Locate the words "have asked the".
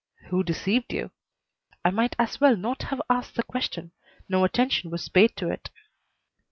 2.89-3.43